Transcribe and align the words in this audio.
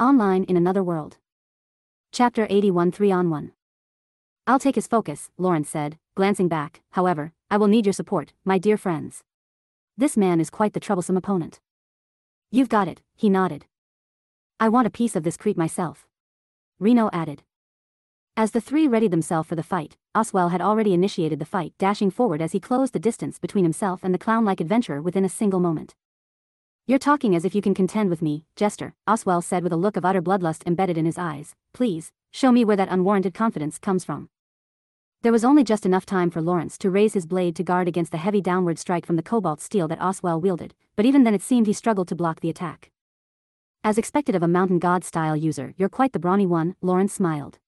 Online 0.00 0.44
in 0.44 0.56
Another 0.56 0.82
World. 0.82 1.18
Chapter 2.10 2.46
81 2.48 2.90
3 2.90 3.12
on 3.12 3.28
1. 3.28 3.52
I'll 4.46 4.58
take 4.58 4.76
his 4.76 4.86
focus, 4.86 5.28
Lawrence 5.36 5.68
said, 5.68 5.98
glancing 6.14 6.48
back, 6.48 6.80
however, 6.92 7.34
I 7.50 7.58
will 7.58 7.66
need 7.66 7.84
your 7.84 7.92
support, 7.92 8.32
my 8.42 8.56
dear 8.56 8.78
friends. 8.78 9.22
This 9.98 10.16
man 10.16 10.40
is 10.40 10.48
quite 10.48 10.72
the 10.72 10.80
troublesome 10.80 11.18
opponent. 11.18 11.60
You've 12.50 12.70
got 12.70 12.88
it, 12.88 13.02
he 13.14 13.28
nodded. 13.28 13.66
I 14.58 14.70
want 14.70 14.86
a 14.86 14.90
piece 14.90 15.16
of 15.16 15.22
this 15.22 15.36
creep 15.36 15.58
myself. 15.58 16.06
Reno 16.78 17.10
added. 17.12 17.42
As 18.38 18.52
the 18.52 18.60
three 18.62 18.88
readied 18.88 19.10
themselves 19.10 19.50
for 19.50 19.54
the 19.54 19.62
fight, 19.62 19.98
Oswell 20.14 20.48
had 20.48 20.62
already 20.62 20.94
initiated 20.94 21.40
the 21.40 21.44
fight, 21.44 21.74
dashing 21.76 22.10
forward 22.10 22.40
as 22.40 22.52
he 22.52 22.58
closed 22.58 22.94
the 22.94 22.98
distance 22.98 23.38
between 23.38 23.64
himself 23.64 24.00
and 24.02 24.14
the 24.14 24.18
clown-like 24.18 24.62
adventurer 24.62 25.02
within 25.02 25.26
a 25.26 25.28
single 25.28 25.60
moment. 25.60 25.94
You're 26.86 26.98
talking 26.98 27.36
as 27.36 27.44
if 27.44 27.54
you 27.54 27.62
can 27.62 27.74
contend 27.74 28.10
with 28.10 28.20
me, 28.20 28.44
Jester, 28.56 28.94
Oswell 29.06 29.42
said 29.42 29.62
with 29.62 29.72
a 29.72 29.76
look 29.76 29.96
of 29.96 30.04
utter 30.04 30.20
bloodlust 30.20 30.66
embedded 30.66 30.98
in 30.98 31.04
his 31.04 31.18
eyes. 31.18 31.54
Please, 31.72 32.10
show 32.32 32.50
me 32.50 32.64
where 32.64 32.76
that 32.76 32.88
unwarranted 32.90 33.32
confidence 33.32 33.78
comes 33.78 34.04
from. 34.04 34.28
There 35.22 35.32
was 35.32 35.44
only 35.44 35.62
just 35.62 35.84
enough 35.84 36.06
time 36.06 36.30
for 36.30 36.40
Lawrence 36.40 36.78
to 36.78 36.90
raise 36.90 37.12
his 37.12 37.26
blade 37.26 37.54
to 37.56 37.62
guard 37.62 37.86
against 37.86 38.10
the 38.10 38.18
heavy 38.18 38.40
downward 38.40 38.78
strike 38.78 39.06
from 39.06 39.16
the 39.16 39.22
cobalt 39.22 39.60
steel 39.60 39.86
that 39.88 40.00
Oswell 40.00 40.40
wielded, 40.40 40.74
but 40.96 41.04
even 41.04 41.24
then 41.24 41.34
it 41.34 41.42
seemed 41.42 41.66
he 41.66 41.72
struggled 41.72 42.08
to 42.08 42.16
block 42.16 42.40
the 42.40 42.50
attack. 42.50 42.90
As 43.84 43.96
expected 43.96 44.34
of 44.34 44.42
a 44.42 44.48
mountain 44.48 44.78
god-style 44.78 45.36
user, 45.36 45.74
you're 45.76 45.88
quite 45.88 46.12
the 46.12 46.18
brawny 46.18 46.46
one, 46.46 46.74
Lawrence 46.80 47.12
smiled. 47.12 47.58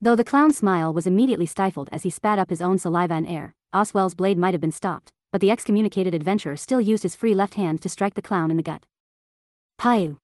Though 0.00 0.16
the 0.16 0.24
clown's 0.24 0.58
smile 0.58 0.92
was 0.92 1.06
immediately 1.06 1.46
stifled 1.46 1.88
as 1.90 2.02
he 2.02 2.10
spat 2.10 2.38
up 2.38 2.50
his 2.50 2.60
own 2.60 2.78
saliva 2.78 3.14
and 3.14 3.26
air, 3.26 3.54
Oswell's 3.72 4.14
blade 4.14 4.36
might 4.36 4.52
have 4.52 4.60
been 4.60 4.72
stopped, 4.72 5.12
but 5.32 5.40
the 5.40 5.50
excommunicated 5.50 6.14
adventurer 6.14 6.56
still 6.56 6.80
used 6.80 7.02
his 7.02 7.16
free 7.16 7.34
left 7.34 7.54
hand 7.54 7.82
to 7.82 7.88
strike 7.88 8.14
the 8.14 8.22
clown 8.22 8.50
in 8.50 8.56
the 8.56 8.62
gut. 8.62 8.86
Payu. 9.78 10.18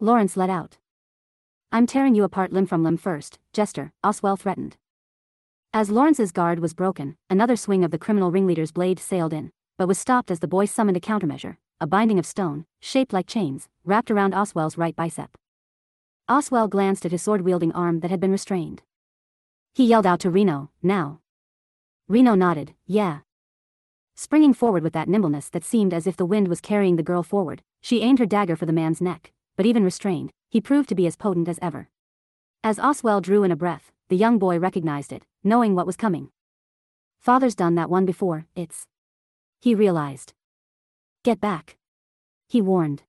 Lawrence 0.00 0.36
let 0.36 0.50
out. 0.50 0.78
I'm 1.72 1.86
tearing 1.86 2.14
you 2.14 2.24
apart 2.24 2.52
limb 2.52 2.66
from 2.66 2.82
limb 2.82 2.96
first, 2.96 3.38
Jester, 3.52 3.92
Oswell 4.04 4.38
threatened. 4.38 4.76
As 5.72 5.90
Lawrence's 5.90 6.32
guard 6.32 6.60
was 6.60 6.72
broken, 6.72 7.16
another 7.28 7.56
swing 7.56 7.84
of 7.84 7.90
the 7.90 7.98
criminal 7.98 8.30
ringleader's 8.30 8.72
blade 8.72 8.98
sailed 8.98 9.32
in, 9.32 9.50
but 9.76 9.88
was 9.88 9.98
stopped 9.98 10.30
as 10.30 10.40
the 10.40 10.48
boy 10.48 10.64
summoned 10.64 10.96
a 10.96 11.00
countermeasure, 11.00 11.56
a 11.80 11.86
binding 11.86 12.18
of 12.18 12.24
stone, 12.24 12.64
shaped 12.80 13.12
like 13.12 13.26
chains, 13.26 13.68
wrapped 13.84 14.10
around 14.10 14.32
Oswell's 14.32 14.78
right 14.78 14.96
bicep. 14.96 15.36
Oswell 16.28 16.68
glanced 16.68 17.04
at 17.04 17.12
his 17.12 17.22
sword-wielding 17.22 17.72
arm 17.72 18.00
that 18.00 18.10
had 18.10 18.20
been 18.20 18.32
restrained. 18.32 18.82
He 19.74 19.84
yelled 19.84 20.06
out 20.06 20.20
to 20.20 20.30
Reno, 20.30 20.70
now. 20.82 21.20
Reno 22.08 22.34
nodded, 22.34 22.72
yeah. 22.86 23.18
Springing 24.18 24.54
forward 24.54 24.82
with 24.82 24.94
that 24.94 25.10
nimbleness 25.10 25.50
that 25.50 25.62
seemed 25.62 25.92
as 25.92 26.06
if 26.06 26.16
the 26.16 26.24
wind 26.24 26.48
was 26.48 26.62
carrying 26.62 26.96
the 26.96 27.02
girl 27.02 27.22
forward, 27.22 27.62
she 27.82 28.00
aimed 28.00 28.18
her 28.18 28.24
dagger 28.24 28.56
for 28.56 28.64
the 28.64 28.72
man's 28.72 29.02
neck, 29.02 29.30
but 29.56 29.66
even 29.66 29.84
restrained, 29.84 30.30
he 30.48 30.58
proved 30.58 30.88
to 30.88 30.94
be 30.94 31.06
as 31.06 31.16
potent 31.16 31.48
as 31.48 31.58
ever. 31.60 31.90
As 32.64 32.78
Oswell 32.78 33.20
drew 33.20 33.44
in 33.44 33.52
a 33.52 33.56
breath, 33.56 33.92
the 34.08 34.16
young 34.16 34.38
boy 34.38 34.58
recognized 34.58 35.12
it, 35.12 35.26
knowing 35.44 35.74
what 35.74 35.86
was 35.86 35.98
coming. 35.98 36.30
Father's 37.18 37.54
done 37.54 37.74
that 37.74 37.90
one 37.90 38.06
before, 38.06 38.46
it's. 38.56 38.86
He 39.60 39.74
realized. 39.74 40.32
Get 41.22 41.38
back. 41.38 41.76
He 42.48 42.62
warned. 42.62 43.02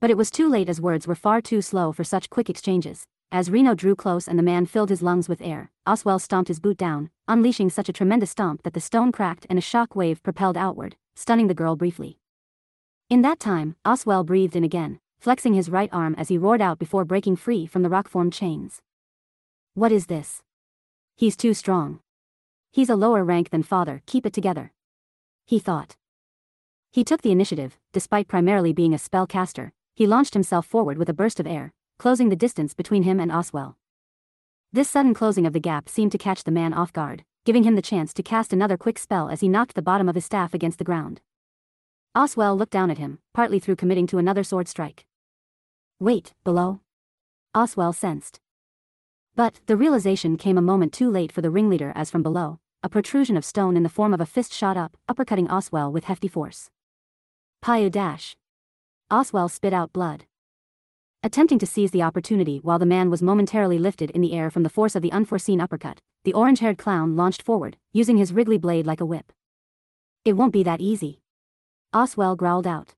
But 0.00 0.10
it 0.10 0.16
was 0.16 0.32
too 0.32 0.48
late 0.48 0.68
as 0.68 0.80
words 0.80 1.06
were 1.06 1.14
far 1.14 1.40
too 1.40 1.62
slow 1.62 1.92
for 1.92 2.02
such 2.02 2.28
quick 2.28 2.50
exchanges. 2.50 3.04
As 3.30 3.50
Reno 3.50 3.74
drew 3.74 3.94
close 3.94 4.26
and 4.26 4.38
the 4.38 4.42
man 4.42 4.64
filled 4.64 4.88
his 4.88 5.02
lungs 5.02 5.28
with 5.28 5.42
air, 5.42 5.70
Oswell 5.86 6.18
stomped 6.18 6.48
his 6.48 6.60
boot 6.60 6.78
down, 6.78 7.10
unleashing 7.28 7.68
such 7.68 7.90
a 7.90 7.92
tremendous 7.92 8.30
stomp 8.30 8.62
that 8.62 8.72
the 8.72 8.80
stone 8.80 9.12
cracked 9.12 9.46
and 9.50 9.58
a 9.58 9.62
shock 9.62 9.94
wave 9.94 10.22
propelled 10.22 10.56
outward, 10.56 10.96
stunning 11.14 11.46
the 11.46 11.54
girl 11.54 11.76
briefly. 11.76 12.18
In 13.10 13.20
that 13.22 13.38
time, 13.38 13.76
Oswell 13.84 14.24
breathed 14.24 14.56
in 14.56 14.64
again, 14.64 14.98
flexing 15.20 15.52
his 15.52 15.68
right 15.68 15.90
arm 15.92 16.14
as 16.16 16.28
he 16.28 16.38
roared 16.38 16.62
out 16.62 16.78
before 16.78 17.04
breaking 17.04 17.36
free 17.36 17.66
from 17.66 17.82
the 17.82 17.90
rock-formed 17.90 18.32
chains. 18.32 18.80
What 19.74 19.92
is 19.92 20.06
this? 20.06 20.42
He's 21.14 21.36
too 21.36 21.52
strong. 21.52 22.00
He's 22.72 22.88
a 22.88 22.96
lower 22.96 23.24
rank 23.24 23.50
than 23.50 23.62
father, 23.62 24.02
keep 24.06 24.24
it 24.24 24.32
together. 24.32 24.72
He 25.44 25.58
thought. 25.58 25.96
He 26.90 27.04
took 27.04 27.20
the 27.20 27.32
initiative, 27.32 27.78
despite 27.92 28.26
primarily 28.26 28.72
being 28.72 28.94
a 28.94 28.98
spellcaster, 28.98 29.72
he 29.94 30.06
launched 30.06 30.32
himself 30.32 30.64
forward 30.64 30.96
with 30.96 31.10
a 31.10 31.14
burst 31.14 31.40
of 31.40 31.46
air, 31.46 31.74
closing 31.98 32.28
the 32.28 32.36
distance 32.36 32.74
between 32.74 33.02
him 33.02 33.18
and 33.18 33.32
Oswell. 33.32 33.76
This 34.72 34.88
sudden 34.88 35.14
closing 35.14 35.46
of 35.46 35.52
the 35.52 35.60
gap 35.60 35.88
seemed 35.88 36.12
to 36.12 36.18
catch 36.18 36.44
the 36.44 36.52
man 36.52 36.72
off 36.72 36.92
guard, 36.92 37.24
giving 37.44 37.64
him 37.64 37.74
the 37.74 37.82
chance 37.82 38.14
to 38.14 38.22
cast 38.22 38.52
another 38.52 38.76
quick 38.76 38.98
spell 38.98 39.28
as 39.28 39.40
he 39.40 39.48
knocked 39.48 39.74
the 39.74 39.82
bottom 39.82 40.08
of 40.08 40.14
his 40.14 40.24
staff 40.24 40.54
against 40.54 40.78
the 40.78 40.84
ground. 40.84 41.20
Oswell 42.14 42.56
looked 42.56 42.72
down 42.72 42.90
at 42.90 42.98
him, 42.98 43.18
partly 43.34 43.58
through 43.58 43.76
committing 43.76 44.06
to 44.06 44.18
another 44.18 44.44
sword 44.44 44.68
strike. 44.68 45.06
Wait, 45.98 46.34
below? 46.44 46.80
Oswell 47.52 47.92
sensed. 47.92 48.38
But, 49.34 49.60
the 49.66 49.76
realization 49.76 50.36
came 50.36 50.58
a 50.58 50.62
moment 50.62 50.92
too 50.92 51.10
late 51.10 51.32
for 51.32 51.42
the 51.42 51.50
ringleader 51.50 51.92
as 51.96 52.10
from 52.10 52.22
below, 52.22 52.60
a 52.84 52.88
protrusion 52.88 53.36
of 53.36 53.44
stone 53.44 53.76
in 53.76 53.82
the 53.82 53.88
form 53.88 54.14
of 54.14 54.20
a 54.20 54.26
fist 54.26 54.52
shot 54.52 54.76
up, 54.76 54.96
uppercutting 55.08 55.50
Oswell 55.50 55.90
with 55.90 56.04
hefty 56.04 56.28
force. 56.28 56.70
Payu 57.64 57.90
dash. 57.90 58.36
Oswell 59.10 59.48
spit 59.48 59.72
out 59.72 59.92
blood. 59.92 60.26
Attempting 61.24 61.58
to 61.58 61.66
seize 61.66 61.90
the 61.90 62.02
opportunity 62.02 62.58
while 62.62 62.78
the 62.78 62.86
man 62.86 63.10
was 63.10 63.22
momentarily 63.22 63.76
lifted 63.76 64.10
in 64.10 64.20
the 64.20 64.32
air 64.32 64.52
from 64.52 64.62
the 64.62 64.68
force 64.68 64.94
of 64.94 65.02
the 65.02 65.10
unforeseen 65.10 65.60
uppercut, 65.60 66.00
the 66.22 66.32
orange-haired 66.32 66.78
clown 66.78 67.16
launched 67.16 67.42
forward, 67.42 67.76
using 67.92 68.18
his 68.18 68.32
wriggly 68.32 68.56
blade 68.56 68.86
like 68.86 69.00
a 69.00 69.06
whip. 69.06 69.32
It 70.24 70.34
won't 70.34 70.52
be 70.52 70.62
that 70.62 70.80
easy. 70.80 71.20
Oswell 71.92 72.36
growled 72.36 72.68
out. 72.68 72.94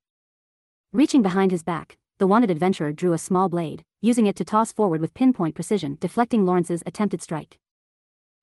Reaching 0.93 1.23
behind 1.23 1.49
his 1.49 1.63
back, 1.63 1.97
the 2.19 2.27
wanted 2.27 2.51
adventurer 2.51 2.91
drew 2.91 3.13
a 3.13 3.17
small 3.17 3.49
blade, 3.49 3.83
using 4.01 4.27
it 4.27 4.35
to 4.35 4.45
toss 4.45 4.71
forward 4.71 5.01
with 5.01 5.15
pinpoint 5.15 5.55
precision, 5.55 5.97
deflecting 5.99 6.45
Lawrence's 6.45 6.83
attempted 6.85 7.23
strike. 7.23 7.57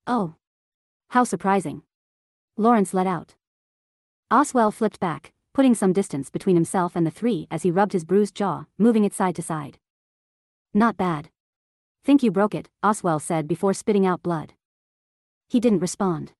Oh. 0.08 0.34
How 1.10 1.22
surprising. 1.22 1.82
Lawrence 2.56 2.92
let 2.92 3.06
out. 3.06 3.36
Oswell 4.28 4.72
flipped 4.72 4.98
back, 4.98 5.32
putting 5.58 5.74
some 5.74 5.92
distance 5.92 6.30
between 6.30 6.54
himself 6.54 6.94
and 6.94 7.04
the 7.04 7.10
three 7.10 7.48
as 7.50 7.64
he 7.64 7.70
rubbed 7.72 7.92
his 7.92 8.04
bruised 8.04 8.32
jaw, 8.36 8.64
moving 8.78 9.02
it 9.02 9.12
side 9.12 9.34
to 9.34 9.42
side. 9.42 9.76
Not 10.72 10.96
bad. 10.96 11.30
Think 12.04 12.22
you 12.22 12.30
broke 12.30 12.54
it, 12.54 12.68
Oswell 12.80 13.18
said 13.18 13.48
before 13.48 13.74
spitting 13.74 14.06
out 14.06 14.22
blood. 14.22 14.52
He 15.48 15.58
didn't 15.58 15.80
respond. 15.80 16.30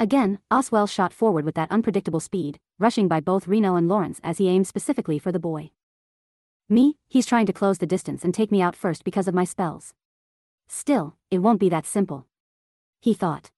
Again, 0.00 0.38
Oswell 0.50 0.86
shot 0.86 1.12
forward 1.12 1.44
with 1.44 1.54
that 1.56 1.70
unpredictable 1.70 2.18
speed, 2.18 2.58
rushing 2.78 3.08
by 3.08 3.20
both 3.20 3.46
Reno 3.46 3.76
and 3.76 3.88
Lawrence 3.90 4.22
as 4.24 4.38
he 4.38 4.48
aimed 4.48 4.66
specifically 4.66 5.18
for 5.18 5.30
the 5.30 5.38
boy. 5.38 5.70
Me, 6.66 6.96
he's 7.06 7.26
trying 7.26 7.44
to 7.44 7.52
close 7.52 7.76
the 7.76 7.86
distance 7.86 8.24
and 8.24 8.32
take 8.32 8.50
me 8.50 8.62
out 8.62 8.74
first 8.74 9.04
because 9.04 9.28
of 9.28 9.34
my 9.34 9.44
spells. 9.44 9.92
Still, 10.66 11.14
it 11.30 11.40
won't 11.40 11.60
be 11.60 11.68
that 11.68 11.84
simple. 11.84 12.24
He 13.02 13.12
thought. 13.12 13.50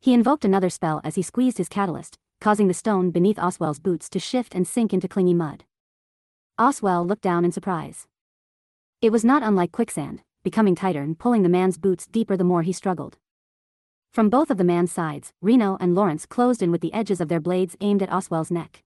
He 0.00 0.12
invoked 0.12 0.44
another 0.44 0.68
spell 0.68 1.00
as 1.02 1.14
he 1.14 1.22
squeezed 1.22 1.56
his 1.56 1.70
catalyst, 1.70 2.18
causing 2.40 2.68
the 2.68 2.74
stone 2.74 3.10
beneath 3.10 3.38
Oswell's 3.38 3.78
boots 3.78 4.08
to 4.08 4.18
shift 4.18 4.54
and 4.54 4.66
sink 4.66 4.92
into 4.92 5.08
clingy 5.08 5.34
mud. 5.34 5.64
Oswell 6.58 7.06
looked 7.06 7.22
down 7.22 7.44
in 7.44 7.52
surprise. 7.52 8.06
It 9.02 9.12
was 9.12 9.24
not 9.24 9.42
unlike 9.42 9.72
quicksand, 9.72 10.22
becoming 10.42 10.74
tighter 10.74 11.02
and 11.02 11.18
pulling 11.18 11.42
the 11.42 11.48
man's 11.48 11.78
boots 11.78 12.06
deeper 12.06 12.36
the 12.36 12.44
more 12.44 12.62
he 12.62 12.72
struggled. 12.72 13.18
From 14.12 14.28
both 14.28 14.50
of 14.50 14.56
the 14.56 14.64
man's 14.64 14.90
sides, 14.90 15.32
Reno 15.40 15.76
and 15.80 15.94
Lawrence 15.94 16.26
closed 16.26 16.62
in 16.62 16.70
with 16.72 16.80
the 16.80 16.92
edges 16.92 17.20
of 17.20 17.28
their 17.28 17.40
blades 17.40 17.76
aimed 17.80 18.02
at 18.02 18.12
Oswell's 18.12 18.50
neck. 18.50 18.82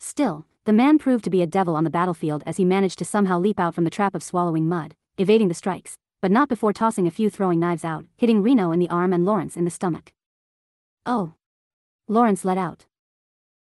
Still, 0.00 0.46
the 0.64 0.72
man 0.72 0.98
proved 0.98 1.24
to 1.24 1.30
be 1.30 1.42
a 1.42 1.46
devil 1.46 1.76
on 1.76 1.84
the 1.84 1.90
battlefield 1.90 2.42
as 2.46 2.56
he 2.56 2.64
managed 2.64 2.98
to 2.98 3.04
somehow 3.04 3.38
leap 3.38 3.60
out 3.60 3.74
from 3.74 3.84
the 3.84 3.90
trap 3.90 4.14
of 4.14 4.22
swallowing 4.22 4.68
mud, 4.68 4.94
evading 5.18 5.48
the 5.48 5.54
strikes, 5.54 5.96
but 6.20 6.30
not 6.30 6.48
before 6.48 6.72
tossing 6.72 7.06
a 7.06 7.10
few 7.10 7.28
throwing 7.28 7.60
knives 7.60 7.84
out, 7.84 8.04
hitting 8.16 8.42
Reno 8.42 8.72
in 8.72 8.78
the 8.78 8.88
arm 8.88 9.12
and 9.12 9.24
Lawrence 9.24 9.56
in 9.56 9.64
the 9.64 9.70
stomach. 9.70 10.12
Oh. 11.04 11.34
Lawrence 12.08 12.44
let 12.44 12.58
out. 12.58 12.86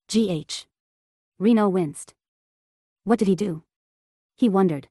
GH. 0.08 0.66
Reno 1.38 1.68
winced. 1.68 2.14
What 3.04 3.18
did 3.18 3.28
he 3.28 3.34
do? 3.34 3.62
He 4.36 4.48
wondered. 4.48 4.88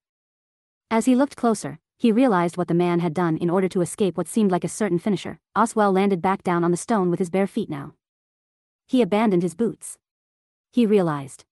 As 0.91 1.05
he 1.05 1.15
looked 1.15 1.35
closer, 1.35 1.79
he 1.97 2.11
realized 2.11 2.57
what 2.57 2.67
the 2.67 2.73
man 2.73 3.01
had 3.01 3.13
done 3.13 3.37
in 3.37 3.49
order 3.49 3.67
to 3.69 3.81
escape 3.81 4.17
what 4.17 4.27
seemed 4.27 4.51
like 4.51 4.63
a 4.63 4.69
certain 4.69 4.99
finisher. 4.99 5.39
Oswell 5.55 5.91
landed 5.91 6.21
back 6.21 6.43
down 6.43 6.63
on 6.63 6.71
the 6.71 6.77
stone 6.77 7.09
with 7.09 7.19
his 7.19 7.29
bare 7.29 7.47
feet 7.47 7.69
now. 7.69 7.93
He 8.87 9.01
abandoned 9.01 9.43
his 9.43 9.55
boots. 9.55 9.97
He 10.71 10.85
realized. 10.85 11.45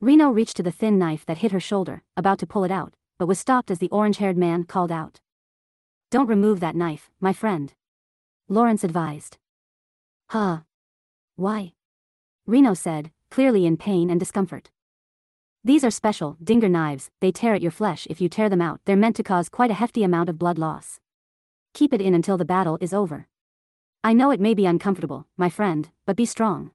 Reno 0.00 0.30
reached 0.30 0.56
to 0.56 0.62
the 0.62 0.72
thin 0.72 0.98
knife 0.98 1.26
that 1.26 1.38
hit 1.38 1.52
her 1.52 1.60
shoulder, 1.60 2.02
about 2.16 2.38
to 2.38 2.46
pull 2.46 2.64
it 2.64 2.70
out, 2.70 2.94
but 3.18 3.26
was 3.26 3.38
stopped 3.38 3.70
as 3.70 3.78
the 3.78 3.90
orange-haired 3.90 4.36
man 4.36 4.64
called 4.64 4.90
out. 4.90 5.20
Don't 6.10 6.26
remove 6.26 6.60
that 6.60 6.74
knife, 6.74 7.10
my 7.20 7.32
friend. 7.32 7.74
Lawrence 8.48 8.82
advised. 8.82 9.36
Huh. 10.30 10.60
Why? 11.40 11.72
Reno 12.46 12.74
said, 12.74 13.12
clearly 13.30 13.64
in 13.64 13.78
pain 13.78 14.10
and 14.10 14.20
discomfort. 14.20 14.68
These 15.64 15.84
are 15.84 15.90
special, 15.90 16.36
dinger 16.44 16.68
knives, 16.68 17.10
they 17.20 17.32
tear 17.32 17.54
at 17.54 17.62
your 17.62 17.70
flesh 17.70 18.06
if 18.10 18.20
you 18.20 18.28
tear 18.28 18.50
them 18.50 18.60
out, 18.60 18.82
they're 18.84 18.94
meant 18.94 19.16
to 19.16 19.22
cause 19.22 19.48
quite 19.48 19.70
a 19.70 19.80
hefty 19.80 20.02
amount 20.02 20.28
of 20.28 20.38
blood 20.38 20.58
loss. 20.58 21.00
Keep 21.72 21.94
it 21.94 22.02
in 22.02 22.12
until 22.12 22.36
the 22.36 22.44
battle 22.44 22.76
is 22.82 22.92
over. 22.92 23.26
I 24.04 24.12
know 24.12 24.30
it 24.30 24.38
may 24.38 24.52
be 24.52 24.66
uncomfortable, 24.66 25.28
my 25.38 25.48
friend, 25.48 25.88
but 26.04 26.14
be 26.14 26.26
strong. 26.26 26.72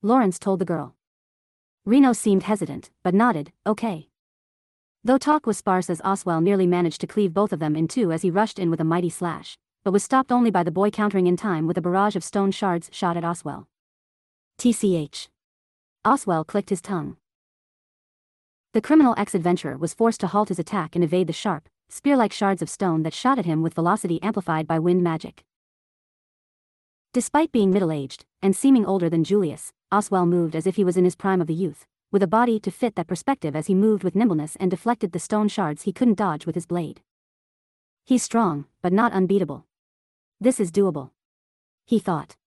Lawrence 0.00 0.38
told 0.38 0.60
the 0.60 0.64
girl. 0.64 0.94
Reno 1.84 2.12
seemed 2.12 2.44
hesitant, 2.44 2.92
but 3.02 3.14
nodded, 3.14 3.50
okay. 3.66 4.10
Though 5.02 5.18
talk 5.18 5.44
was 5.44 5.58
sparse 5.58 5.90
as 5.90 6.00
Oswell 6.04 6.40
nearly 6.40 6.68
managed 6.68 7.00
to 7.00 7.08
cleave 7.08 7.34
both 7.34 7.52
of 7.52 7.58
them 7.58 7.74
in 7.74 7.88
two 7.88 8.12
as 8.12 8.22
he 8.22 8.30
rushed 8.30 8.60
in 8.60 8.70
with 8.70 8.80
a 8.80 8.84
mighty 8.84 9.10
slash, 9.10 9.58
but 9.82 9.90
was 9.92 10.04
stopped 10.04 10.30
only 10.30 10.52
by 10.52 10.62
the 10.62 10.70
boy 10.70 10.88
countering 10.88 11.26
in 11.26 11.36
time 11.36 11.66
with 11.66 11.76
a 11.76 11.82
barrage 11.82 12.14
of 12.14 12.22
stone 12.22 12.52
shards 12.52 12.88
shot 12.92 13.16
at 13.16 13.24
Oswell. 13.24 13.66
TCH. 14.58 15.28
Oswell 16.04 16.44
clicked 16.44 16.70
his 16.70 16.80
tongue. 16.80 17.16
The 18.72 18.80
criminal 18.80 19.14
ex-adventurer 19.16 19.78
was 19.78 19.94
forced 19.94 20.18
to 20.20 20.26
halt 20.26 20.48
his 20.48 20.58
attack 20.58 20.96
and 20.96 21.04
evade 21.04 21.28
the 21.28 21.32
sharp, 21.32 21.68
spear-like 21.88 22.32
shards 22.32 22.60
of 22.60 22.68
stone 22.68 23.04
that 23.04 23.14
shot 23.14 23.38
at 23.38 23.46
him 23.46 23.62
with 23.62 23.74
velocity 23.74 24.20
amplified 24.20 24.66
by 24.66 24.80
wind 24.80 25.04
magic. 25.04 25.44
Despite 27.12 27.52
being 27.52 27.70
middle-aged, 27.70 28.24
and 28.42 28.56
seeming 28.56 28.84
older 28.84 29.08
than 29.08 29.22
Julius, 29.22 29.72
Oswell 29.92 30.26
moved 30.26 30.56
as 30.56 30.66
if 30.66 30.74
he 30.74 30.82
was 30.82 30.96
in 30.96 31.04
his 31.04 31.14
prime 31.14 31.40
of 31.40 31.46
the 31.46 31.54
youth, 31.54 31.86
with 32.10 32.24
a 32.24 32.26
body 32.26 32.58
to 32.58 32.72
fit 32.72 32.96
that 32.96 33.06
perspective 33.06 33.54
as 33.54 33.68
he 33.68 33.74
moved 33.74 34.02
with 34.02 34.16
nimbleness 34.16 34.56
and 34.56 34.72
deflected 34.72 35.12
the 35.12 35.20
stone 35.20 35.46
shards 35.46 35.82
he 35.84 35.92
couldn't 35.92 36.18
dodge 36.18 36.46
with 36.46 36.56
his 36.56 36.66
blade. 36.66 37.00
He's 38.04 38.24
strong, 38.24 38.64
but 38.82 38.92
not 38.92 39.12
unbeatable. 39.12 39.66
This 40.40 40.58
is 40.58 40.72
doable. 40.72 41.10
He 41.86 42.00
thought. 42.00 42.37